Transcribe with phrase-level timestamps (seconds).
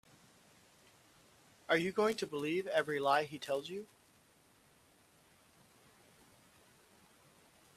[1.69, 3.85] Are you going to believe every lie he tells you?